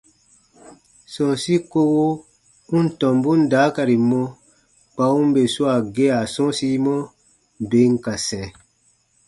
Sɔ̃ɔsi 1.11 1.55
kowo 1.71 2.03
u 2.75 2.77
n 2.83 2.87
tɔmbun 2.99 3.39
daakari 3.51 3.97
mɔ 4.09 4.21
kpa 4.91 5.05
u 5.19 5.21
n 5.27 5.29
bè 5.35 5.41
swaa 5.53 5.79
gea 5.95 6.19
sɔ̃ɔsimɔ, 6.33 6.93
bè 7.69 7.81
n 7.93 7.95
ka 8.03 8.13
sɛ̃. 8.27 8.45